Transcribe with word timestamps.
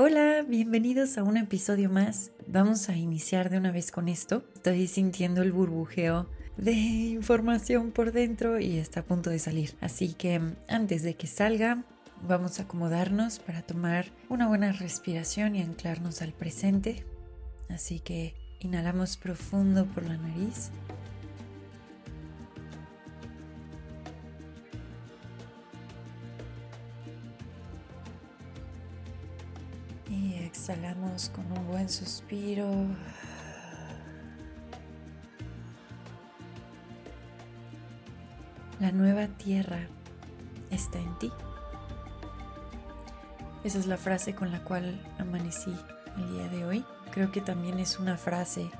Hola, 0.00 0.44
bienvenidos 0.46 1.18
a 1.18 1.24
un 1.24 1.36
episodio 1.36 1.90
más. 1.90 2.30
Vamos 2.46 2.88
a 2.88 2.96
iniciar 2.96 3.50
de 3.50 3.58
una 3.58 3.72
vez 3.72 3.90
con 3.90 4.06
esto. 4.08 4.44
Estoy 4.54 4.86
sintiendo 4.86 5.42
el 5.42 5.50
burbujeo 5.50 6.28
de 6.56 6.70
información 6.70 7.90
por 7.90 8.12
dentro 8.12 8.60
y 8.60 8.76
está 8.76 9.00
a 9.00 9.02
punto 9.04 9.28
de 9.28 9.40
salir. 9.40 9.74
Así 9.80 10.12
que 10.12 10.40
antes 10.68 11.02
de 11.02 11.14
que 11.14 11.26
salga, 11.26 11.82
vamos 12.22 12.60
a 12.60 12.62
acomodarnos 12.62 13.40
para 13.40 13.62
tomar 13.62 14.12
una 14.28 14.46
buena 14.46 14.70
respiración 14.70 15.56
y 15.56 15.62
anclarnos 15.62 16.22
al 16.22 16.32
presente. 16.32 17.04
Así 17.68 17.98
que 17.98 18.36
inhalamos 18.60 19.16
profundo 19.16 19.84
por 19.86 20.04
la 20.04 20.16
nariz. 20.16 20.70
Exhalamos 30.18 31.30
con 31.30 31.50
un 31.52 31.66
buen 31.66 31.88
suspiro. 31.88 32.68
La 38.80 38.92
nueva 38.92 39.26
tierra 39.26 39.88
está 40.70 40.98
en 40.98 41.18
ti. 41.18 41.32
Esa 43.64 43.78
es 43.78 43.86
la 43.86 43.96
frase 43.96 44.34
con 44.34 44.52
la 44.52 44.62
cual 44.62 45.00
amanecí 45.18 45.74
el 46.16 46.32
día 46.32 46.48
de 46.48 46.64
hoy. 46.64 46.84
Creo 47.10 47.32
que 47.32 47.40
también 47.40 47.78
es 47.80 47.98
una 47.98 48.16
frase 48.16 48.70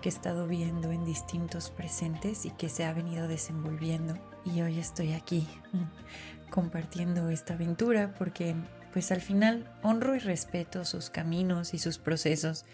que 0.00 0.08
he 0.08 0.12
estado 0.12 0.46
viendo 0.46 0.90
en 0.90 1.04
distintos 1.04 1.70
presentes 1.70 2.44
y 2.44 2.50
que 2.50 2.68
se 2.68 2.84
ha 2.84 2.92
venido 2.92 3.28
desenvolviendo. 3.28 4.18
Y 4.44 4.60
hoy 4.60 4.78
estoy 4.78 5.12
aquí 5.12 5.48
compartiendo 6.50 7.30
esta 7.30 7.54
aventura 7.54 8.14
porque 8.18 8.54
pues 8.94 9.10
al 9.10 9.20
final 9.20 9.68
honro 9.82 10.14
y 10.14 10.20
respeto 10.20 10.84
sus 10.84 11.10
caminos 11.10 11.74
y 11.74 11.78
sus 11.80 11.98
procesos 11.98 12.64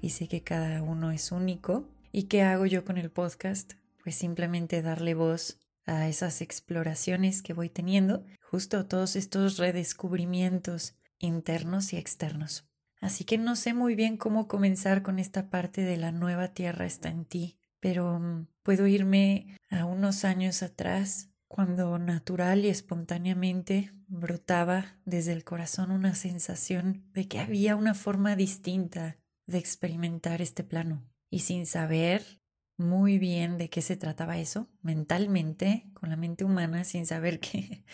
y 0.00 0.10
sé 0.10 0.26
que 0.26 0.42
cada 0.42 0.82
uno 0.82 1.12
es 1.12 1.30
único. 1.30 1.88
¿Y 2.10 2.24
qué 2.24 2.42
hago 2.42 2.66
yo 2.66 2.84
con 2.84 2.98
el 2.98 3.12
podcast? 3.12 3.74
Pues 4.02 4.16
simplemente 4.16 4.82
darle 4.82 5.14
voz 5.14 5.60
a 5.86 6.08
esas 6.08 6.40
exploraciones 6.40 7.42
que 7.42 7.52
voy 7.52 7.68
teniendo, 7.68 8.24
justo 8.42 8.86
todos 8.86 9.14
estos 9.14 9.56
redescubrimientos 9.56 10.96
internos 11.20 11.92
y 11.92 11.96
externos. 11.96 12.68
Así 13.00 13.22
que 13.22 13.38
no 13.38 13.54
sé 13.54 13.72
muy 13.72 13.94
bien 13.94 14.16
cómo 14.16 14.48
comenzar 14.48 15.02
con 15.02 15.20
esta 15.20 15.48
parte 15.48 15.82
de 15.82 15.96
la 15.96 16.10
nueva 16.10 16.48
tierra 16.54 16.86
está 16.86 17.08
en 17.08 17.24
ti, 17.24 17.56
pero 17.78 18.18
mm, 18.18 18.48
puedo 18.64 18.88
irme 18.88 19.56
a 19.70 19.84
unos 19.84 20.24
años 20.24 20.64
atrás 20.64 21.27
cuando 21.48 21.98
natural 21.98 22.64
y 22.64 22.68
espontáneamente 22.68 23.90
brotaba 24.06 24.98
desde 25.04 25.32
el 25.32 25.44
corazón 25.44 25.90
una 25.90 26.14
sensación 26.14 27.04
de 27.12 27.26
que 27.26 27.40
había 27.40 27.74
una 27.74 27.94
forma 27.94 28.36
distinta 28.36 29.16
de 29.46 29.58
experimentar 29.58 30.42
este 30.42 30.62
plano. 30.62 31.02
Y 31.30 31.40
sin 31.40 31.66
saber 31.66 32.40
muy 32.76 33.18
bien 33.18 33.58
de 33.58 33.70
qué 33.70 33.82
se 33.82 33.96
trataba 33.96 34.38
eso, 34.38 34.68
mentalmente, 34.82 35.90
con 35.94 36.10
la 36.10 36.16
mente 36.16 36.44
humana, 36.44 36.84
sin 36.84 37.06
saber 37.06 37.40
qué, 37.40 37.84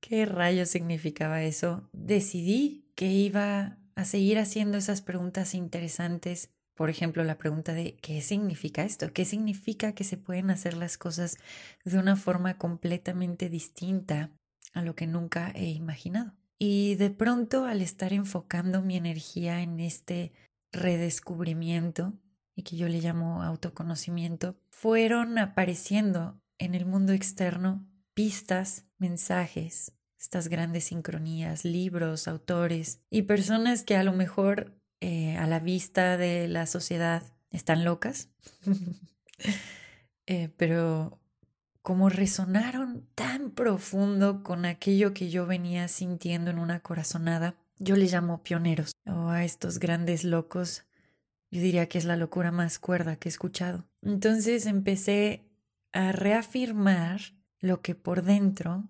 qué 0.00 0.24
rayos 0.24 0.68
significaba 0.68 1.42
eso, 1.42 1.90
decidí 1.92 2.90
que 2.94 3.06
iba 3.06 3.78
a 3.94 4.04
seguir 4.04 4.38
haciendo 4.38 4.78
esas 4.78 5.02
preguntas 5.02 5.54
interesantes 5.54 6.50
por 6.82 6.90
ejemplo, 6.90 7.22
la 7.22 7.38
pregunta 7.38 7.74
de 7.74 7.94
¿qué 8.02 8.20
significa 8.22 8.82
esto? 8.82 9.12
¿Qué 9.12 9.24
significa 9.24 9.92
que 9.92 10.02
se 10.02 10.16
pueden 10.16 10.50
hacer 10.50 10.76
las 10.76 10.98
cosas 10.98 11.38
de 11.84 11.96
una 11.96 12.16
forma 12.16 12.58
completamente 12.58 13.48
distinta 13.48 14.32
a 14.72 14.82
lo 14.82 14.96
que 14.96 15.06
nunca 15.06 15.52
he 15.54 15.66
imaginado? 15.66 16.32
Y 16.58 16.96
de 16.96 17.10
pronto, 17.10 17.66
al 17.66 17.82
estar 17.82 18.12
enfocando 18.12 18.82
mi 18.82 18.96
energía 18.96 19.62
en 19.62 19.78
este 19.78 20.32
redescubrimiento, 20.72 22.14
y 22.56 22.64
que 22.64 22.76
yo 22.76 22.88
le 22.88 23.00
llamo 23.00 23.44
autoconocimiento, 23.44 24.56
fueron 24.72 25.38
apareciendo 25.38 26.40
en 26.58 26.74
el 26.74 26.84
mundo 26.84 27.12
externo 27.12 27.88
pistas, 28.12 28.88
mensajes, 28.98 29.92
estas 30.18 30.48
grandes 30.48 30.82
sincronías, 30.82 31.64
libros, 31.64 32.26
autores 32.26 33.04
y 33.08 33.22
personas 33.22 33.84
que 33.84 33.94
a 33.94 34.02
lo 34.02 34.14
mejor 34.14 34.81
eh, 35.04 35.36
a 35.36 35.48
la 35.48 35.58
vista 35.58 36.16
de 36.16 36.46
la 36.46 36.64
sociedad 36.66 37.24
están 37.50 37.82
locas, 37.82 38.28
eh, 40.26 40.48
pero 40.56 41.18
como 41.82 42.08
resonaron 42.08 43.04
tan 43.16 43.50
profundo 43.50 44.44
con 44.44 44.64
aquello 44.64 45.12
que 45.12 45.28
yo 45.28 45.44
venía 45.44 45.88
sintiendo 45.88 46.52
en 46.52 46.60
una 46.60 46.78
corazonada, 46.78 47.56
yo 47.80 47.96
les 47.96 48.12
llamo 48.12 48.44
pioneros 48.44 48.92
o 49.04 49.30
a 49.30 49.42
estos 49.42 49.80
grandes 49.80 50.22
locos. 50.22 50.84
Yo 51.50 51.60
diría 51.60 51.88
que 51.88 51.98
es 51.98 52.04
la 52.04 52.16
locura 52.16 52.52
más 52.52 52.78
cuerda 52.78 53.16
que 53.16 53.28
he 53.28 53.30
escuchado. 53.30 53.84
Entonces 54.02 54.66
empecé 54.66 55.42
a 55.90 56.12
reafirmar 56.12 57.20
lo 57.58 57.82
que 57.82 57.96
por 57.96 58.22
dentro 58.22 58.88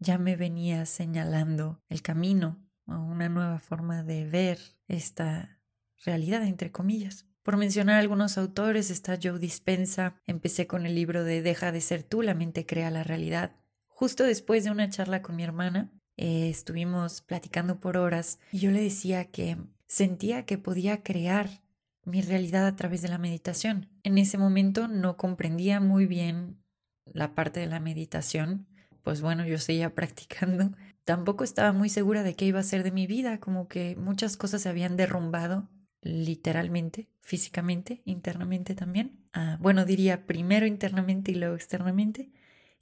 ya 0.00 0.18
me 0.18 0.34
venía 0.34 0.86
señalando 0.86 1.80
el 1.88 2.02
camino 2.02 2.65
una 2.86 3.28
nueva 3.28 3.58
forma 3.58 4.02
de 4.02 4.26
ver 4.26 4.58
esta 4.88 5.60
realidad, 6.04 6.44
entre 6.44 6.70
comillas. 6.72 7.26
Por 7.42 7.56
mencionar 7.56 8.00
algunos 8.00 8.38
autores, 8.38 8.90
está 8.90 9.18
Joe 9.22 9.38
Dispensa. 9.38 10.20
Empecé 10.26 10.66
con 10.66 10.84
el 10.86 10.94
libro 10.94 11.24
de 11.24 11.42
Deja 11.42 11.72
de 11.72 11.80
ser 11.80 12.02
tú, 12.02 12.22
la 12.22 12.34
mente 12.34 12.66
crea 12.66 12.90
la 12.90 13.04
realidad. 13.04 13.56
Justo 13.86 14.24
después 14.24 14.64
de 14.64 14.70
una 14.70 14.90
charla 14.90 15.22
con 15.22 15.36
mi 15.36 15.44
hermana, 15.44 15.92
eh, 16.16 16.48
estuvimos 16.48 17.22
platicando 17.22 17.78
por 17.78 17.96
horas 17.96 18.38
y 18.50 18.58
yo 18.58 18.70
le 18.70 18.80
decía 18.80 19.26
que 19.26 19.58
sentía 19.86 20.44
que 20.44 20.58
podía 20.58 21.02
crear 21.02 21.62
mi 22.04 22.22
realidad 22.22 22.66
a 22.66 22.76
través 22.76 23.02
de 23.02 23.08
la 23.08 23.18
meditación. 23.18 23.88
En 24.02 24.18
ese 24.18 24.38
momento 24.38 24.88
no 24.88 25.16
comprendía 25.16 25.80
muy 25.80 26.06
bien 26.06 26.62
la 27.04 27.34
parte 27.34 27.60
de 27.60 27.66
la 27.66 27.80
meditación, 27.80 28.66
pues 29.02 29.20
bueno, 29.20 29.46
yo 29.46 29.58
seguía 29.58 29.94
practicando 29.94 30.72
tampoco 31.06 31.44
estaba 31.44 31.72
muy 31.72 31.88
segura 31.88 32.24
de 32.24 32.34
qué 32.34 32.44
iba 32.46 32.58
a 32.58 32.64
ser 32.64 32.82
de 32.82 32.90
mi 32.90 33.06
vida, 33.06 33.38
como 33.38 33.68
que 33.68 33.96
muchas 33.96 34.36
cosas 34.36 34.62
se 34.62 34.68
habían 34.68 34.96
derrumbado 34.96 35.70
literalmente, 36.02 37.08
físicamente, 37.22 38.02
internamente 38.04 38.74
también. 38.74 39.24
Ah, 39.32 39.56
bueno, 39.60 39.84
diría 39.84 40.26
primero 40.26 40.66
internamente 40.66 41.30
y 41.30 41.36
luego 41.36 41.54
externamente. 41.54 42.32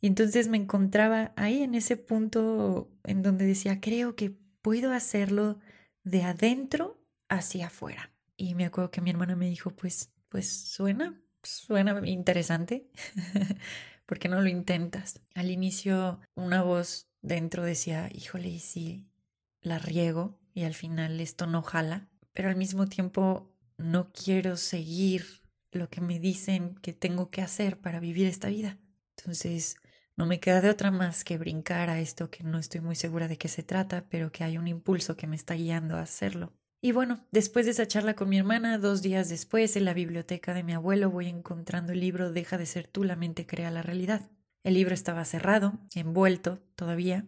Y 0.01 0.07
entonces 0.07 0.49
me 0.49 0.57
encontraba 0.57 1.33
ahí 1.37 1.62
en 1.62 1.75
ese 1.75 1.99
punto 1.99 2.91
en 3.05 3.23
donde 3.23 3.45
decía, 3.45 3.81
creo 3.81 4.17
que 4.17 4.31
puedo 4.62 4.93
hacerlo 4.93 5.61
de 6.03 6.23
adentro 6.23 6.99
hacia 7.29 7.67
afuera. 7.67 8.11
Y 8.38 8.55
me 8.55 8.65
acuerdo 8.65 8.91
que 8.91 9.03
mi 9.03 9.11
hermana 9.11 9.37
me 9.37 9.49
dijo, 9.49 9.70
pues, 9.70 10.12
pues 10.31 10.49
suena, 10.49 11.20
suena 11.43 12.00
interesante. 12.06 12.88
¿Por 14.06 14.19
qué 14.19 14.29
no 14.29 14.41
lo 14.41 14.49
intentas? 14.49 15.20
Al 15.35 15.50
inicio 15.50 16.20
una 16.35 16.62
voz 16.62 17.09
dentro 17.25 17.65
decía, 17.65 18.09
híjole, 18.12 18.49
¿y 18.49 18.61
si 18.61 19.09
la 19.62 19.79
riego 19.79 20.38
y 20.53 20.65
al 20.65 20.75
final 20.75 21.21
esto 21.21 21.47
no 21.47 21.62
jala? 21.62 22.09
Pero 22.32 22.50
al 22.50 22.56
mismo 22.56 22.87
tiempo 22.87 23.50
no 23.79 24.12
quiero 24.12 24.56
seguir 24.56 25.43
lo 25.73 25.88
que 25.88 26.00
me 26.00 26.21
dicen 26.21 26.76
que 26.76 26.93
tengo 26.93 27.31
que 27.31 27.43
hacer 27.43 27.81
para 27.81 27.99
vivir 27.99 28.26
esta 28.26 28.49
vida. 28.49 28.79
Entonces, 29.17 29.76
no 30.17 30.26
me 30.26 30.38
queda 30.38 30.61
de 30.61 30.71
otra 30.71 30.91
más 30.91 31.25
que 31.25 31.38
brincar 31.38 31.91
a 31.91 31.99
esto 31.99 32.31
que 32.31 32.44
no 32.44 32.59
estoy 32.59 32.81
muy 32.81 32.94
segura 32.94 33.27
de 33.27 33.38
qué 33.38 33.49
se 33.49 33.62
trata, 33.62 34.06
pero 34.09 34.31
que 34.31 34.44
hay 34.44 34.59
un 34.59 34.69
impulso 34.69 35.17
que 35.17 35.27
me 35.27 35.35
está 35.35 35.55
guiando 35.55 35.97
a 35.97 36.03
hacerlo. 36.03 36.53
Y 36.81 36.93
bueno, 36.93 37.27
después 37.32 37.65
de 37.65 37.73
esa 37.73 37.88
charla 37.88 38.15
con 38.15 38.29
mi 38.29 38.38
hermana, 38.38 38.77
dos 38.77 39.00
días 39.00 39.31
después, 39.31 39.75
en 39.77 39.87
la 39.87 39.94
biblioteca 39.94 40.53
de 40.53 40.62
mi 40.62 40.75
abuelo, 40.75 41.11
voy 41.11 41.29
encontrando 41.29 41.93
el 41.93 42.00
libro 42.00 42.31
Deja 42.31 42.59
de 42.59 42.67
ser 42.67 42.87
tú, 42.87 43.03
la 43.03 43.17
mente 43.17 43.47
crea 43.47 43.70
la 43.70 43.81
realidad. 43.81 44.31
El 44.64 44.75
libro 44.75 44.94
estaba 44.94 45.25
cerrado, 45.25 45.78
envuelto 45.94 46.58
todavía. 46.75 47.26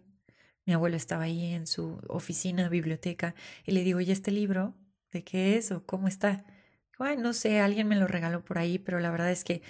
Mi 0.65 0.73
abuelo 0.73 0.97
estaba 0.97 1.23
ahí 1.23 1.53
en 1.53 1.65
su 1.65 2.01
oficina, 2.09 2.67
biblioteca, 2.67 3.35
y 3.65 3.71
le 3.71 3.83
digo, 3.83 4.01
¿y 4.01 4.11
este 4.11 4.31
libro? 4.31 4.75
¿De 5.11 5.23
qué 5.23 5.55
es 5.55 5.71
o 5.71 5.85
cómo 5.85 6.09
está? 6.09 6.43
Ay, 6.99 7.15
no 7.15 7.31
sé, 7.31 7.61
alguien 7.61 7.87
me 7.87 7.95
lo 7.95 8.07
regaló 8.07 8.43
por 8.43 8.57
ahí, 8.57 8.77
pero 8.79 8.99
la 8.99 9.11
verdad 9.11 9.31
es 9.31 9.45
que 9.45 9.61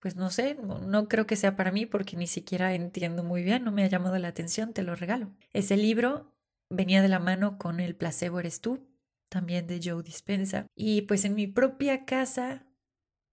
pues 0.00 0.14
no 0.14 0.30
sé, 0.30 0.56
no, 0.56 1.08
creo 1.08 1.26
que 1.26 1.36
sea 1.36 1.56
para 1.56 1.72
mí 1.72 1.86
porque 1.86 2.16
ni 2.16 2.26
siquiera 2.26 2.74
entiendo 2.74 3.24
muy 3.24 3.42
bien, 3.42 3.64
no 3.64 3.72
me 3.72 3.82
ha 3.82 3.88
llamado 3.88 4.16
la 4.18 4.28
atención, 4.28 4.72
te 4.72 4.82
lo 4.82 4.94
regalo. 4.94 5.34
Ese 5.52 5.76
libro 5.76 6.32
venía 6.70 7.02
de 7.02 7.08
la 7.08 7.18
mano 7.18 7.58
con 7.58 7.80
El 7.80 7.96
placebo 7.96 8.38
eres 8.38 8.60
tú, 8.60 8.86
también 9.28 9.66
de 9.66 9.80
Joe 9.82 10.02
Dispensa, 10.02 10.66
y 10.76 11.02
pues 11.02 11.24
en 11.24 11.34
mi 11.34 11.46
propia 11.46 12.04
casa 12.04 12.64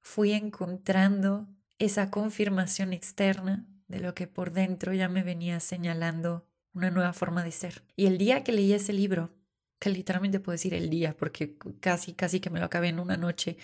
fui 0.02 0.32
encontrando 0.34 1.48
esa 1.80 2.10
confirmación 2.10 2.94
externa 2.94 3.66
de 3.88 4.00
lo 4.00 4.16
que 4.16 4.28
por 4.28 4.52
dentro 4.52 4.94
ya 4.94 5.10
me 5.10 5.24
venía 5.24 5.60
señalando 5.60 6.48
una 6.74 6.92
nueva 6.92 7.14
forma 7.14 7.44
de 7.44 7.52
ser. 7.52 7.84
Y 7.96 8.08
el 8.08 8.18
día 8.18 8.44
que 8.44 8.52
leí 8.52 8.74
ese 8.74 8.94
libro, 8.94 9.34
que 9.80 9.90
literalmente 9.90 10.40
puedo 10.40 10.54
decir 10.54 10.74
el 10.74 10.90
día, 10.90 11.16
porque 11.16 11.58
casi, 11.80 12.14
casi 12.14 12.40
que 12.40 12.50
me 12.50 12.60
lo 12.60 12.66
acabé 12.66 12.90
en 12.90 13.00
una 13.00 13.18
noche, 13.18 13.58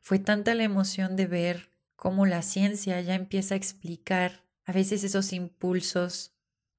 fue 0.00 0.18
tanta 0.18 0.54
la 0.54 0.64
emoción 0.64 1.16
de 1.16 1.26
ver 1.26 1.70
cómo 1.96 2.26
la 2.26 2.42
ciencia 2.42 3.00
ya 3.00 3.14
empieza 3.14 3.54
a 3.54 3.56
explicar 3.56 4.44
a 4.64 4.72
veces 4.72 5.04
esos 5.04 5.32
impulsos 5.32 6.34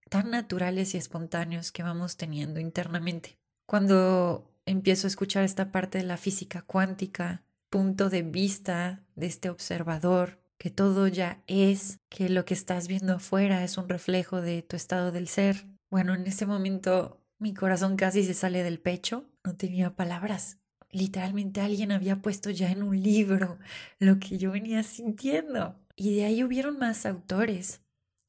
tan 0.09 0.29
naturales 0.29 0.93
y 0.93 0.97
espontáneos 0.97 1.71
que 1.71 1.83
vamos 1.83 2.17
teniendo 2.17 2.59
internamente. 2.59 3.37
Cuando 3.65 4.53
empiezo 4.65 5.07
a 5.07 5.09
escuchar 5.09 5.43
esta 5.43 5.71
parte 5.71 5.97
de 5.97 6.03
la 6.03 6.17
física 6.17 6.61
cuántica, 6.61 7.43
punto 7.69 8.09
de 8.09 8.21
vista 8.21 9.03
de 9.15 9.25
este 9.25 9.49
observador, 9.49 10.44
que 10.57 10.69
todo 10.69 11.07
ya 11.07 11.43
es, 11.47 11.99
que 12.09 12.29
lo 12.29 12.45
que 12.45 12.53
estás 12.53 12.87
viendo 12.87 13.15
afuera 13.15 13.63
es 13.63 13.77
un 13.77 13.89
reflejo 13.89 14.41
de 14.41 14.61
tu 14.61 14.75
estado 14.75 15.11
del 15.11 15.27
ser. 15.27 15.67
Bueno, 15.89 16.13
en 16.13 16.25
ese 16.27 16.45
momento 16.45 17.21
mi 17.37 17.53
corazón 17.53 17.97
casi 17.97 18.23
se 18.23 18.33
sale 18.33 18.63
del 18.63 18.79
pecho, 18.79 19.25
no 19.43 19.55
tenía 19.55 19.95
palabras. 19.95 20.59
Literalmente 20.89 21.61
alguien 21.61 21.91
había 21.91 22.21
puesto 22.21 22.49
ya 22.49 22.71
en 22.71 22.81
un 22.81 23.01
libro 23.01 23.59
lo 23.99 24.19
que 24.19 24.37
yo 24.37 24.51
venía 24.51 24.83
sintiendo. 24.83 25.75
Y 25.95 26.15
de 26.15 26.25
ahí 26.25 26.43
hubieron 26.43 26.79
más 26.79 27.05
autores. 27.05 27.81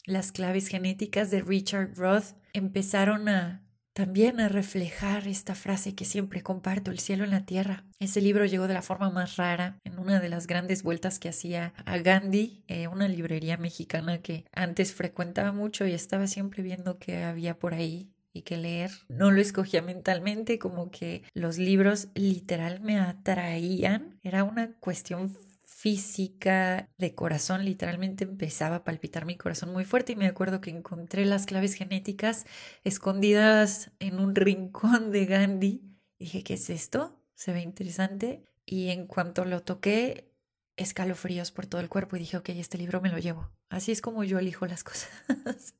Las 0.04 0.32
claves 0.32 0.68
genéticas 0.68 1.30
de 1.30 1.42
Richard 1.42 1.96
Roth 1.96 2.34
empezaron 2.52 3.28
a 3.28 3.65
también 3.96 4.40
a 4.40 4.50
reflejar 4.50 5.26
esta 5.26 5.54
frase 5.54 5.94
que 5.94 6.04
siempre 6.04 6.42
comparto, 6.42 6.90
el 6.90 6.98
cielo 6.98 7.24
en 7.24 7.30
la 7.30 7.46
tierra. 7.46 7.82
Ese 7.98 8.20
libro 8.20 8.44
llegó 8.44 8.68
de 8.68 8.74
la 8.74 8.82
forma 8.82 9.08
más 9.08 9.36
rara 9.36 9.78
en 9.84 9.98
una 9.98 10.20
de 10.20 10.28
las 10.28 10.46
grandes 10.46 10.82
vueltas 10.82 11.18
que 11.18 11.30
hacía 11.30 11.72
a 11.86 11.96
Gandhi, 11.96 12.62
eh, 12.68 12.88
una 12.88 13.08
librería 13.08 13.56
mexicana 13.56 14.18
que 14.18 14.44
antes 14.52 14.92
frecuentaba 14.92 15.50
mucho 15.52 15.86
y 15.86 15.94
estaba 15.94 16.26
siempre 16.26 16.62
viendo 16.62 16.98
qué 16.98 17.24
había 17.24 17.58
por 17.58 17.72
ahí 17.72 18.10
y 18.34 18.42
que 18.42 18.58
leer. 18.58 18.90
No 19.08 19.30
lo 19.30 19.40
escogía 19.40 19.80
mentalmente, 19.80 20.58
como 20.58 20.90
que 20.90 21.22
los 21.32 21.56
libros 21.56 22.08
literal 22.14 22.80
me 22.82 22.98
atraían. 22.98 24.20
Era 24.22 24.44
una 24.44 24.72
cuestión 24.74 25.38
física 25.66 26.88
de 26.96 27.14
corazón, 27.14 27.64
literalmente 27.64 28.24
empezaba 28.24 28.76
a 28.76 28.84
palpitar 28.84 29.26
mi 29.26 29.36
corazón 29.36 29.72
muy 29.72 29.84
fuerte 29.84 30.12
y 30.12 30.16
me 30.16 30.28
acuerdo 30.28 30.60
que 30.60 30.70
encontré 30.70 31.26
las 31.26 31.44
claves 31.44 31.74
genéticas 31.74 32.46
escondidas 32.84 33.90
en 33.98 34.20
un 34.20 34.34
rincón 34.34 35.10
de 35.10 35.26
Gandhi. 35.26 35.82
Dije, 36.18 36.44
¿qué 36.44 36.54
es 36.54 36.70
esto? 36.70 37.20
Se 37.34 37.52
ve 37.52 37.60
interesante. 37.60 38.44
Y 38.64 38.88
en 38.88 39.06
cuanto 39.06 39.44
lo 39.44 39.62
toqué, 39.62 40.32
escalofríos 40.76 41.50
por 41.50 41.66
todo 41.66 41.80
el 41.80 41.88
cuerpo 41.88 42.16
y 42.16 42.20
dije, 42.20 42.36
ok, 42.36 42.48
este 42.50 42.78
libro 42.78 43.00
me 43.00 43.10
lo 43.10 43.18
llevo. 43.18 43.50
Así 43.68 43.92
es 43.92 44.00
como 44.00 44.24
yo 44.24 44.38
elijo 44.38 44.66
las 44.66 44.84
cosas. 44.84 45.74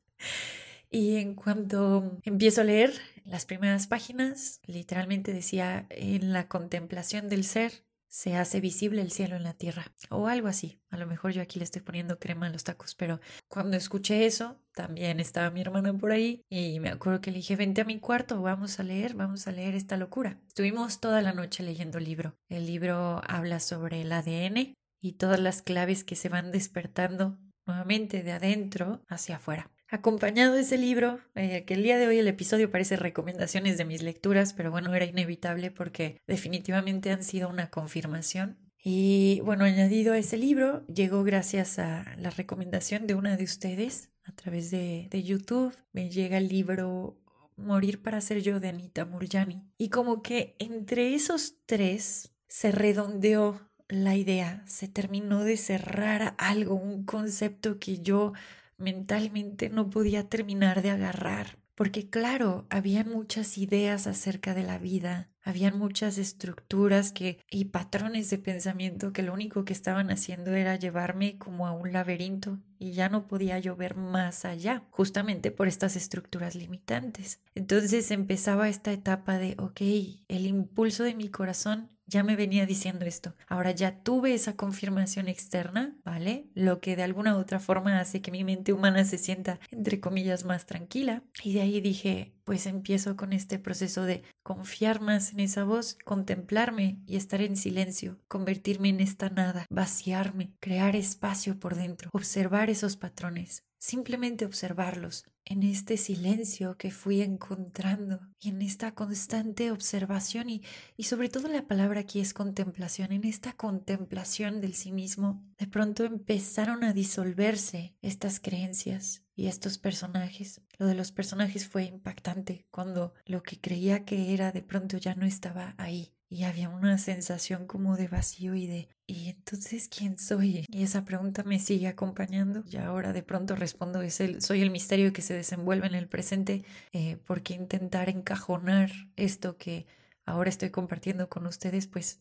y 0.91 1.17
en 1.17 1.35
cuanto 1.35 2.19
empiezo 2.25 2.61
a 2.61 2.65
leer 2.65 2.93
las 3.25 3.47
primeras 3.47 3.87
páginas, 3.87 4.61
literalmente 4.67 5.33
decía, 5.33 5.87
en 5.91 6.33
la 6.33 6.49
contemplación 6.49 7.29
del 7.29 7.45
ser 7.45 7.86
se 8.17 8.35
hace 8.35 8.63
visible 8.63 9.03
el 9.03 9.11
cielo 9.11 9.37
en 9.37 9.43
la 9.43 9.53
tierra 9.53 9.93
o 10.09 10.27
algo 10.27 10.49
así. 10.49 10.81
A 10.89 10.97
lo 10.97 11.07
mejor 11.07 11.33
yo 11.33 11.43
aquí 11.43 11.59
le 11.59 11.67
estoy 11.67 11.83
poniendo 11.83 12.19
crema 12.19 12.47
a 12.47 12.49
los 12.49 12.65
tacos, 12.65 12.95
pero 12.95 13.21
cuando 13.47 13.77
escuché 13.77 14.25
eso, 14.25 14.59
también 14.73 15.21
estaba 15.21 15.51
mi 15.51 15.61
hermana 15.61 15.93
por 15.93 16.13
ahí 16.13 16.41
y 16.49 16.81
me 16.81 16.89
acuerdo 16.89 17.21
que 17.21 17.31
le 17.31 17.37
dije, 17.37 17.57
vente 17.57 17.83
a 17.83 17.85
mi 17.85 18.01
cuarto, 18.01 18.41
vamos 18.41 18.81
a 18.81 18.85
leer, 18.85 19.13
vamos 19.13 19.47
a 19.47 19.53
leer 19.53 19.75
esta 19.75 19.99
locura. 19.99 20.41
Estuvimos 20.49 20.99
toda 20.99 21.21
la 21.21 21.35
noche 21.35 21.63
leyendo 21.63 21.99
el 21.99 22.05
libro. 22.05 22.39
El 22.49 22.65
libro 22.65 23.21
habla 23.29 23.61
sobre 23.61 24.01
el 24.01 24.11
ADN 24.11 24.73
y 24.99 25.13
todas 25.19 25.39
las 25.39 25.61
claves 25.61 26.03
que 26.03 26.17
se 26.17 26.31
van 26.31 26.53
despertando 26.53 27.37
nuevamente 27.67 28.23
de 28.23 28.33
adentro 28.33 29.03
hacia 29.09 29.37
afuera. 29.37 29.71
Acompañado 29.89 30.57
ese 30.57 30.79
libro, 30.79 31.21
eh, 31.37 31.65
que 31.65 31.75
el 31.75 31.85
día 31.85 31.97
de 31.97 32.09
hoy 32.09 32.19
el 32.19 32.27
episodio 32.27 32.71
parece 32.71 32.97
recomendaciones 32.97 33.79
de 33.79 33.85
mis 33.85 34.03
lecturas, 34.03 34.53
pero 34.53 34.73
bueno, 34.73 34.93
era 34.95 35.05
inevitable 35.05 35.71
porque 35.71 36.21
definitivamente 36.27 37.13
han 37.13 37.23
sido 37.23 37.49
una 37.49 37.71
confirmación. 37.71 38.59
Y 38.83 39.41
bueno, 39.45 39.65
añadido 39.65 40.13
a 40.13 40.19
ese 40.19 40.37
libro, 40.37 40.85
llegó 40.87 41.23
gracias 41.23 41.79
a 41.79 42.17
la 42.19 42.31
recomendación 42.31 43.07
de 43.07 43.15
una 43.15 43.37
de 43.37 43.45
ustedes 43.45 44.11
a 44.25 44.33
través 44.33 44.71
de, 44.71 45.09
de 45.11 45.23
YouTube. 45.23 45.77
Me 45.93 46.11
llega 46.11 46.39
el 46.39 46.49
libro 46.49 47.17
Morir 47.57 48.03
para 48.03 48.21
ser 48.21 48.43
yo 48.43 48.59
de 48.59 48.69
Anita 48.69 49.05
Murjani. 49.05 49.63
Y 49.79 49.89
como 49.89 50.21
que 50.23 50.57
entre 50.59 51.15
esos 51.15 51.55
tres 51.65 52.33
se 52.49 52.73
redondeó 52.73 53.61
la 53.89 54.17
idea, 54.17 54.65
se 54.67 54.89
terminó 54.89 55.45
de 55.45 55.57
cerrar 55.57 56.35
algo, 56.39 56.75
un 56.75 57.05
concepto 57.05 57.79
que 57.79 58.01
yo 58.01 58.33
mentalmente 58.79 59.69
no 59.69 59.91
podía 59.91 60.29
terminar 60.29 60.83
de 60.83 60.91
agarrar, 60.91 61.59
porque 61.75 62.09
claro, 62.09 62.67
había 62.71 63.05
muchas 63.05 63.59
ideas 63.59 64.07
acerca 64.07 64.55
de 64.55 64.63
la 64.63 64.79
vida, 64.79 65.29
habían 65.43 65.79
muchas 65.79 66.19
estructuras 66.19 67.13
que 67.13 67.39
y 67.51 67.67
patrones 67.67 68.31
de 68.31 68.39
pensamiento 68.39 69.13
que 69.13 69.23
lo 69.23 69.33
único 69.33 69.65
que 69.65 69.73
estaban 69.73 70.11
haciendo 70.11 70.53
era 70.53 70.75
llevarme 70.77 71.39
como 71.39 71.67
a 71.67 71.73
un 71.73 71.93
laberinto 71.93 72.59
y 72.79 72.93
ya 72.93 73.09
no 73.09 73.29
podía 73.29 73.59
yo 73.59 73.77
ver 73.77 73.95
más 73.95 74.45
allá, 74.45 74.85
justamente 74.91 75.51
por 75.51 75.69
estas 75.69 75.95
estructuras 75.97 76.55
limitantes. 76.55 77.41
Entonces 77.55 78.11
empezaba 78.11 78.69
esta 78.69 78.91
etapa 78.93 79.39
de, 79.39 79.55
ok, 79.59 79.81
el 80.29 80.47
impulso 80.47 81.05
de 81.05 81.15
mi 81.15 81.29
corazón 81.29 81.91
ya 82.07 82.23
me 82.23 82.37
venía 82.37 82.67
diciendo 82.67 83.05
esto. 83.05 83.35
Ahora 83.49 83.73
ya 83.73 84.03
tuve 84.03 84.35
esa 84.35 84.57
confirmación 84.57 85.29
externa, 85.29 85.97
¿vale? 86.05 86.47
Lo 86.55 86.81
que 86.81 86.97
de 86.97 87.03
alguna 87.03 87.37
u 87.37 87.41
otra 87.41 87.61
forma 87.61 88.01
hace 88.01 88.23
que 88.23 88.31
mi 88.31 88.45
mente 88.45 88.73
humana 88.73 89.05
se 89.05 89.19
sienta, 89.19 89.59
entre 89.71 90.01
comillas, 90.01 90.45
más 90.45 90.67
tranquila. 90.67 91.23
Y 91.43 91.55
de 91.55 91.63
ahí 91.63 91.81
dije, 91.81 92.33
pues 92.45 92.67
empiezo 92.67 93.17
con 93.17 93.33
este 93.33 93.59
proceso 93.59 94.05
de 94.05 94.23
confiar 94.43 95.01
más 95.01 95.33
en 95.33 95.41
esa 95.41 95.65
voz, 95.65 95.99
contemplarme 96.05 97.01
y 97.07 97.17
estar 97.17 97.41
en 97.41 97.57
silencio, 97.57 98.21
convertirme 98.29 98.89
en 98.91 99.01
esta 99.01 99.29
nada, 99.29 99.67
vaciarme, 99.69 100.53
crear 100.61 100.95
espacio 100.95 101.59
por 101.59 101.75
dentro, 101.75 102.11
observar 102.13 102.71
esos 102.71 102.97
patrones, 102.97 103.65
simplemente 103.79 104.47
observarlos 104.47 105.25
en 105.47 105.63
este 105.63 105.97
silencio 105.97 106.77
que 106.77 106.91
fui 106.91 107.23
encontrando 107.23 108.21
y 108.39 108.51
en 108.51 108.61
esta 108.61 108.95
constante 108.95 109.71
observación 109.71 110.51
y, 110.51 110.63
y 110.97 111.05
sobre 111.05 111.29
todo 111.29 111.49
la 111.49 111.67
palabra 111.67 112.01
aquí 112.01 112.21
es 112.21 112.35
contemplación, 112.35 113.13
en 113.13 113.25
esta 113.25 113.53
contemplación 113.53 114.61
del 114.61 114.75
sí 114.75 114.93
mismo, 114.93 115.43
de 115.59 115.69
pronto 115.69 116.05
empezaron 116.05 116.85
a 116.85 116.93
disolverse 116.93 117.95
estas 118.03 118.41
creencias 118.41 119.23
y 119.37 119.47
estos 119.47 119.79
personajes. 119.79 120.61
Lo 120.79 120.87
de 120.87 120.95
los 120.95 121.13
personajes 121.13 121.69
fue 121.69 121.85
impactante 121.85 122.67
cuando 122.71 123.15
lo 123.25 123.43
que 123.43 123.61
creía 123.61 124.05
que 124.05 124.35
era 124.35 124.51
de 124.51 124.63
pronto 124.63 124.99
ya 124.99 125.15
no 125.15 125.27
estaba 125.27 125.75
ahí 125.79 126.16
y 126.29 126.45
había 126.45 126.69
una 126.69 126.99
sensación 126.99 127.67
como 127.67 127.97
de 127.97 128.09
vacío 128.09 128.55
y 128.55 128.67
de 128.67 128.89
¿y 129.07 129.29
entonces 129.29 129.89
quién 129.89 130.19
soy? 130.19 130.65
Y 130.69 130.83
esa 130.83 131.05
pregunta 131.05 131.45
me 131.45 131.59
sigue 131.59 131.89
acompañando 131.89 132.65
y 132.71 132.77
ahora 132.77 133.13
de 133.13 133.23
pronto 133.23 133.55
respondo 133.55 134.03
es 134.03 134.21
el, 134.21 134.43
soy 134.43 134.63
el 134.63 134.71
misterio 134.71 135.13
que 135.13 135.23
se 135.23 135.35
desenvuelve 135.35 135.87
en 135.87 135.95
el 135.95 136.09
presente 136.09 136.65
eh, 136.93 137.19
porque 137.27 137.55
intentar 137.55 138.09
encajonar 138.09 138.91
esto 139.17 139.57
que 139.57 139.87
ahora 140.25 140.51
estoy 140.51 140.71
compartiendo 140.71 141.29
con 141.29 141.47
ustedes 141.47 141.87
pues 141.87 142.21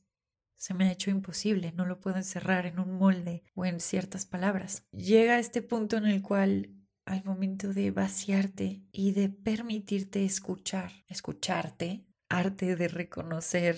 se 0.57 0.73
me 0.73 0.87
ha 0.87 0.91
hecho 0.91 1.11
imposible, 1.11 1.73
no 1.73 1.85
lo 1.85 1.99
puedo 1.99 2.17
encerrar 2.17 2.65
en 2.65 2.79
un 2.79 2.97
molde 2.97 3.43
o 3.55 3.65
en 3.65 3.79
ciertas 3.79 4.25
palabras. 4.25 4.85
Llega 4.91 5.37
este 5.37 5.61
punto 5.61 5.97
en 5.97 6.05
el 6.05 6.21
cual 6.21 6.69
al 7.05 7.23
momento 7.23 7.73
de 7.73 7.91
vaciarte 7.91 8.81
y 8.91 9.11
de 9.11 9.29
permitirte 9.29 10.25
escuchar, 10.25 10.91
escucharte, 11.07 12.05
arte 12.37 12.75
de 12.75 12.87
reconocer 12.87 13.77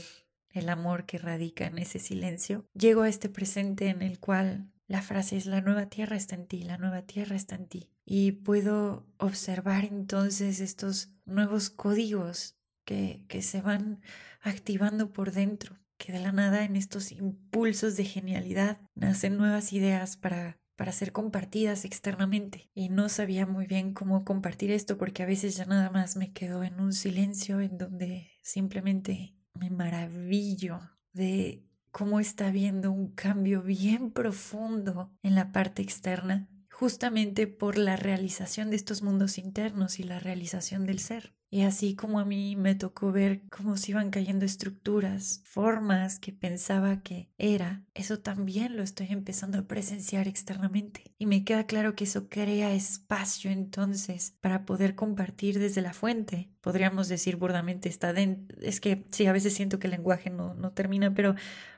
el 0.52 0.70
amor 0.70 1.06
que 1.06 1.18
radica 1.18 1.66
en 1.66 1.78
ese 1.78 2.00
silencio, 2.00 2.66
llego 2.74 3.02
a 3.04 3.10
este 3.10 3.30
presente 3.30 3.90
en 3.90 4.02
el 4.02 4.20
cual 4.20 4.72
la 4.88 5.02
frase 5.02 5.38
es 5.38 5.46
la 5.46 5.62
nueva 5.62 5.88
tierra 5.88 6.16
está 6.16 6.36
en 6.36 6.48
ti, 6.48 6.64
la 6.64 6.78
nueva 6.78 7.02
tierra 7.02 7.36
está 7.36 7.56
en 7.56 7.68
ti. 7.68 7.90
Y 8.06 8.32
puedo 8.32 9.06
observar 9.18 9.84
entonces 9.84 10.60
estos 10.60 11.10
nuevos 11.26 11.70
códigos 11.70 12.56
que, 12.86 13.26
que 13.28 13.42
se 13.42 13.62
van 13.62 14.02
activando 14.42 15.12
por 15.12 15.34
dentro, 15.34 15.78
que 15.98 16.14
de 16.14 16.20
la 16.20 16.32
nada 16.32 16.64
en 16.64 16.78
estos 16.78 17.12
impulsos 17.12 17.98
de 17.98 18.06
genialidad 18.06 18.80
nacen 18.96 19.38
nuevas 19.38 19.74
ideas 19.74 20.16
para 20.16 20.58
para 20.78 20.92
ser 20.92 21.12
compartidas 21.12 21.84
externamente. 21.84 22.70
Y 22.74 22.90
no 22.90 23.10
sabía 23.10 23.46
muy 23.46 23.66
bien 23.66 23.94
cómo 23.94 24.24
compartir 24.24 24.72
esto 24.72 24.98
porque 24.98 25.24
a 25.24 25.26
veces 25.26 25.58
ya 25.58 25.66
nada 25.66 25.90
más 25.90 26.16
me 26.16 26.32
quedo 26.32 26.64
en 26.64 26.80
un 26.80 26.94
silencio 26.94 27.60
en 27.60 27.78
donde 27.78 28.30
simplemente 28.48 29.36
me 29.54 29.70
maravillo 29.70 30.80
de 31.12 31.66
cómo 31.92 32.22
está 32.22 32.48
habiendo 32.48 32.92
un 32.92 33.12
cambio 33.12 33.62
bien 33.62 34.10
profundo 34.10 35.12
en 35.22 35.36
la 35.36 35.52
parte 35.52 35.82
externa, 35.82 36.48
justamente 36.72 37.48
por 37.48 37.78
la 37.78 37.98
realización 37.98 38.70
de 38.70 38.78
estos 38.78 39.02
mundos 39.02 39.38
internos 39.38 40.00
y 40.00 40.04
la 40.04 40.20
realización 40.20 40.86
del 40.86 41.00
ser. 41.00 41.37
Y 41.50 41.62
así 41.62 41.96
como 41.96 42.20
a 42.20 42.26
mí 42.26 42.56
me 42.58 42.76
tocó 42.76 43.12
ver 43.12 43.42
cómo 43.50 43.78
se 43.78 43.92
iban 43.92 44.10
cayendo 44.10 44.46
estructuras, 44.46 45.42
formas 45.46 46.20
que 46.20 46.34
pensaba 46.34 47.02
que 47.02 47.30
era, 47.38 47.86
eso 47.94 48.20
también 48.20 48.76
lo 48.76 48.84
estoy 48.84 49.08
empezando 49.12 49.58
a 49.58 49.68
presenciar 49.68 50.28
externamente. 50.28 51.16
Y 51.18 51.26
me 51.26 51.46
queda 51.46 51.66
claro 51.66 51.96
que 51.96 52.04
eso 52.04 52.28
crea 52.28 52.74
espacio 52.74 53.50
entonces 53.50 54.36
para 54.42 54.66
poder 54.66 54.96
compartir 54.96 55.60
desde 55.60 55.82
la 55.82 55.94
fuente. 55.94 56.50
Podríamos 56.60 57.08
decir 57.08 57.38
burdamente 57.38 57.88
está 57.88 58.12
dentro. 58.12 58.58
Es 58.62 58.82
que 58.82 59.06
sí, 59.12 59.26
a 59.26 59.32
veces 59.32 59.54
siento 59.54 59.80
que 59.80 59.88
el 59.88 59.92
lenguaje 59.92 60.30
no, 60.30 60.54
no 60.54 60.74
termina, 60.74 61.14
pero 61.14 61.36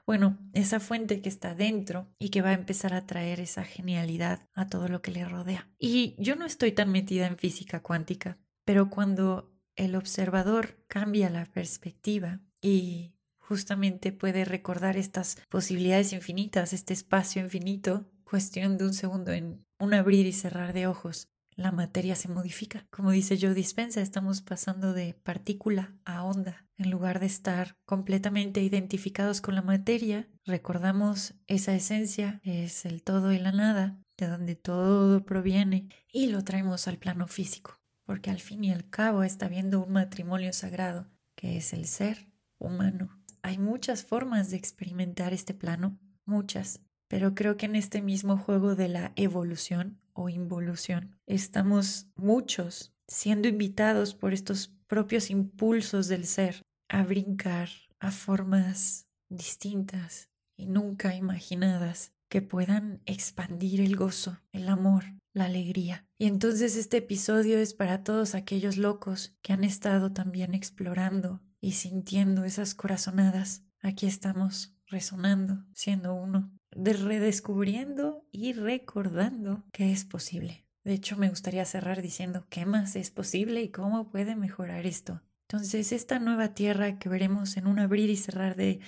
bueno, 0.07 0.39
esa 0.53 0.79
fuente 0.79 1.21
que 1.21 1.29
está 1.29 1.53
dentro 1.53 2.07
y 2.17 2.29
que 2.29 2.41
va 2.41 2.49
a 2.49 2.53
empezar 2.53 2.95
a 2.95 3.05
traer 3.05 3.39
esa 3.39 3.63
genialidad 3.63 4.47
a 4.55 4.67
todo 4.67 4.88
lo 4.88 5.03
que 5.03 5.11
le 5.11 5.23
rodea. 5.25 5.69
Y 5.77 6.15
yo 6.17 6.35
no 6.35 6.45
estoy 6.47 6.71
tan 6.71 6.91
metida 6.91 7.27
en 7.27 7.38
física 7.38 7.83
cuántica, 7.83 8.39
pero 8.65 8.89
cuando 8.89 9.58
el 9.79 9.95
observador 9.95 10.77
cambia 10.88 11.29
la 11.29 11.45
perspectiva 11.45 12.41
y 12.62 13.13
justamente 13.38 14.12
puede 14.12 14.43
recordar 14.43 14.98
estas 14.98 15.38
posibilidades 15.48 16.12
infinitas, 16.12 16.74
este 16.74 16.93
espacio 16.93 17.41
infinito, 17.41 18.12
cuestión 18.25 18.77
de 18.77 18.86
un 18.86 18.93
segundo 18.93 19.31
en 19.31 19.65
un 19.79 19.93
abrir 19.93 20.27
y 20.27 20.33
cerrar 20.33 20.74
de 20.74 20.86
ojos. 20.86 21.29
La 21.55 21.71
materia 21.71 22.15
se 22.15 22.27
modifica. 22.27 22.88
Como 22.89 23.12
dice 23.12 23.38
Joe 23.39 23.53
Dispensa, 23.53 24.01
estamos 24.01 24.41
pasando 24.41 24.93
de 24.93 25.13
partícula 25.13 25.93
a 26.03 26.24
onda. 26.24 26.65
En 26.77 26.91
lugar 26.91 27.21
de 27.21 27.25
estar 27.25 27.77
completamente 27.86 28.62
identificados 28.62 29.39
con 29.39 29.55
la 29.55 29.62
materia, 29.62 30.27
recordamos 30.45 31.36
esa 31.48 31.74
esencia, 31.74 32.41
es 32.43 32.86
el 32.86 33.01
todo 33.01 33.31
y 33.31 33.39
la 33.39 33.53
nada, 33.53 33.98
de 34.17 34.27
donde 34.27 34.55
todo 34.55 35.25
proviene, 35.25 35.88
y 36.12 36.27
lo 36.27 36.43
traemos 36.43 36.88
al 36.88 36.98
plano 36.98 37.27
físico 37.27 37.78
porque 38.09 38.31
al 38.31 38.39
fin 38.39 38.63
y 38.63 38.71
al 38.71 38.89
cabo 38.89 39.21
está 39.21 39.47
viendo 39.47 39.83
un 39.83 39.91
matrimonio 39.91 40.51
sagrado, 40.51 41.05
que 41.35 41.57
es 41.57 41.73
el 41.73 41.85
ser 41.85 42.27
humano. 42.57 43.21
Hay 43.43 43.59
muchas 43.59 44.03
formas 44.03 44.49
de 44.49 44.57
experimentar 44.57 45.31
este 45.31 45.53
plano, 45.53 45.99
muchas, 46.25 46.81
pero 47.07 47.35
creo 47.35 47.55
que 47.55 47.67
en 47.67 47.75
este 47.75 48.01
mismo 48.01 48.35
juego 48.35 48.73
de 48.73 48.87
la 48.87 49.11
evolución 49.15 50.01
o 50.13 50.27
involución 50.27 51.19
estamos 51.27 52.07
muchos 52.15 52.95
siendo 53.07 53.47
invitados 53.47 54.15
por 54.15 54.33
estos 54.33 54.73
propios 54.87 55.29
impulsos 55.29 56.07
del 56.07 56.25
ser 56.25 56.63
a 56.87 57.03
brincar 57.03 57.69
a 57.99 58.09
formas 58.09 59.05
distintas 59.29 60.31
y 60.57 60.65
nunca 60.65 61.13
imaginadas 61.13 62.11
que 62.29 62.41
puedan 62.41 63.01
expandir 63.05 63.81
el 63.81 63.95
gozo, 63.95 64.39
el 64.51 64.69
amor, 64.69 65.03
la 65.33 65.45
alegría. 65.45 66.05
Y 66.17 66.27
entonces 66.27 66.75
este 66.75 66.98
episodio 66.98 67.59
es 67.59 67.74
para 67.74 68.03
todos 68.03 68.36
aquellos 68.36 68.77
locos 68.77 69.36
que 69.41 69.53
han 69.53 69.63
estado 69.63 70.13
también 70.13 70.53
explorando 70.53 71.41
y 71.59 71.74
sintiendo 71.74 72.45
esas 72.45 72.75
corazonadas. 72.75 73.63
Aquí 73.81 74.05
estamos 74.05 74.75
resonando, 74.88 75.65
siendo 75.74 76.13
uno, 76.13 76.51
de 76.71 76.93
redescubriendo 76.93 78.25
y 78.31 78.53
recordando 78.53 79.65
que 79.71 79.91
es 79.91 80.05
posible. 80.05 80.65
De 80.83 80.93
hecho, 80.93 81.17
me 81.17 81.29
gustaría 81.29 81.65
cerrar 81.65 82.01
diciendo 82.01 82.48
qué 82.50 82.65
más 82.65 82.95
es 82.95 83.12
posible 83.12 83.62
y 83.62 83.69
cómo 83.69 84.09
puede 84.09 84.36
mejorar 84.36 84.86
esto. 84.86 85.21
Entonces, 85.48 85.91
esta 85.91 86.19
nueva 86.19 86.53
tierra 86.53 87.00
que 87.00 87.09
veremos 87.09 87.57
en 87.57 87.67
un 87.67 87.79
abrir 87.79 88.09
y 88.09 88.17
cerrar 88.17 88.55
de 88.55 88.79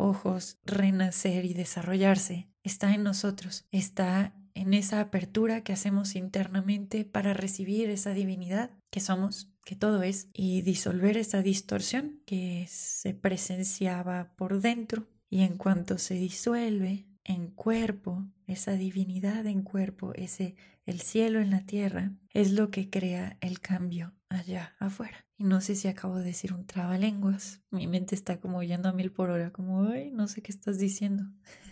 ojos, 0.00 0.58
renacer 0.64 1.44
y 1.44 1.54
desarrollarse, 1.54 2.48
está 2.62 2.94
en 2.94 3.02
nosotros, 3.02 3.66
está 3.70 4.34
en 4.54 4.74
esa 4.74 5.00
apertura 5.00 5.62
que 5.62 5.72
hacemos 5.72 6.16
internamente 6.16 7.04
para 7.04 7.34
recibir 7.34 7.88
esa 7.90 8.12
divinidad 8.12 8.70
que 8.90 9.00
somos, 9.00 9.52
que 9.64 9.76
todo 9.76 10.02
es, 10.02 10.28
y 10.32 10.62
disolver 10.62 11.16
esa 11.16 11.42
distorsión 11.42 12.20
que 12.26 12.66
se 12.68 13.14
presenciaba 13.14 14.34
por 14.36 14.60
dentro. 14.60 15.06
Y 15.28 15.42
en 15.42 15.56
cuanto 15.56 15.98
se 15.98 16.14
disuelve 16.14 17.06
en 17.24 17.48
cuerpo, 17.48 18.26
esa 18.46 18.72
divinidad 18.72 19.46
en 19.46 19.62
cuerpo, 19.62 20.12
ese 20.14 20.56
el 20.90 21.00
cielo 21.00 21.40
en 21.40 21.50
la 21.50 21.64
tierra, 21.64 22.12
es 22.32 22.52
lo 22.52 22.70
que 22.70 22.90
crea 22.90 23.36
el 23.40 23.60
cambio 23.60 24.12
allá 24.28 24.74
afuera. 24.78 25.26
Y 25.36 25.44
no 25.44 25.60
sé 25.60 25.74
si 25.74 25.88
acabo 25.88 26.18
de 26.18 26.24
decir 26.24 26.52
un 26.52 26.66
trabalenguas. 26.66 27.62
Mi 27.70 27.86
mente 27.86 28.14
está 28.14 28.40
como 28.40 28.62
yendo 28.62 28.88
a 28.88 28.92
mil 28.92 29.10
por 29.12 29.30
hora, 29.30 29.52
como, 29.52 29.84
ay, 29.84 30.10
no 30.10 30.28
sé 30.28 30.42
qué 30.42 30.52
estás 30.52 30.78
diciendo. 30.78 31.24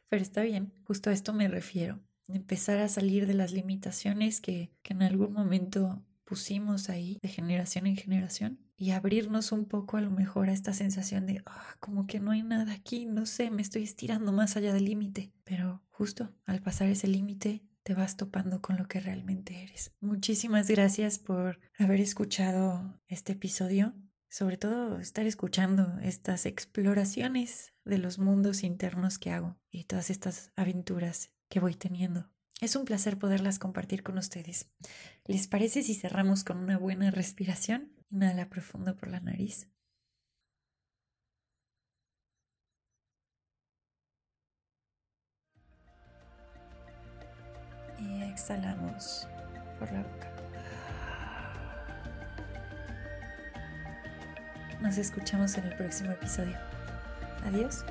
Pero 0.09 0.23
está 0.23 0.43
bien, 0.43 0.73
justo 0.85 1.11
a 1.11 1.13
esto 1.13 1.33
me 1.33 1.49
refiero. 1.49 2.01
Empezar 2.29 2.79
a 2.79 2.89
salir 2.89 3.27
de 3.27 3.35
las 3.35 3.53
limitaciones 3.53 4.41
que, 4.41 4.73
que 4.83 4.93
en 4.93 5.03
algún 5.03 5.33
momento 5.33 6.05
pusimos 6.25 6.89
ahí 6.89 7.19
de 7.23 7.29
generación 7.29 7.87
en 7.87 7.97
generación 7.97 8.59
y 8.77 8.91
abrirnos 8.91 9.53
un 9.53 9.67
poco 9.67 9.97
a 9.97 10.01
lo 10.01 10.11
mejor 10.11 10.49
a 10.49 10.53
esta 10.53 10.73
sensación 10.73 11.27
de, 11.27 11.43
ah, 11.47 11.77
como 11.79 12.07
que 12.07 12.21
no 12.21 12.33
hay 12.33 12.43
nada 12.43 12.73
aquí, 12.73 13.07
no 13.07 13.27
sé, 13.27 13.51
me 13.51 13.63
estoy 13.63 13.85
estirando 13.85 14.33
más 14.33 14.57
allá 14.57 14.73
del 14.73 14.87
límite. 14.87 15.33
Pero 15.45 15.83
justo 15.91 16.35
al 16.47 16.63
pasar 16.63 16.89
ese 16.89 17.07
límite 17.07 17.63
te 17.83 17.95
vas 17.95 18.17
topando 18.17 18.61
con 18.61 18.77
lo 18.77 18.87
que 18.87 19.01
realmente 19.01 19.63
eres. 19.63 19.93
Muchísimas 20.01 20.69
gracias 20.69 21.19
por 21.19 21.61
haber 21.79 22.01
escuchado 22.01 23.01
este 23.09 23.33
episodio 23.33 23.95
sobre 24.33 24.57
todo 24.57 24.99
estar 24.99 25.27
escuchando 25.27 25.99
estas 26.03 26.47
exploraciones 26.47 27.75
de 27.85 27.99
los 27.99 28.19
mundos 28.19 28.63
internos 28.63 29.19
que 29.19 29.31
hago 29.31 29.59
y 29.71 29.85
todas 29.85 30.09
estas 30.09 30.53
aventuras 30.57 31.35
que 31.51 31.61
voy 31.61 31.75
teniendo. 31.75 32.31
Es 32.63 32.75
un 32.75 32.87
placer 32.87 33.19
poderlas 33.19 33.59
compartir 33.59 34.03
con 34.03 34.17
ustedes. 34.17 34.71
¿Les 35.27 35.49
parece 35.49 35.83
si 35.83 35.95
cerramos 35.95 36.45
con 36.45 36.57
una 36.57 36.79
buena 36.79 37.11
respiración? 37.11 37.93
Inhala 38.11 38.49
profundo 38.49 38.97
por 38.97 39.11
la 39.11 39.21
nariz. 39.21 39.69
Exhalamos 48.33 49.29
por 49.79 49.91
la 49.93 50.03
boca. 50.03 50.29
Nos 54.81 54.99
escuchamos 54.99 55.57
en 55.59 55.65
el 55.65 55.77
próximo 55.77 56.11
episodio. 56.13 56.57
Adiós. 57.47 57.85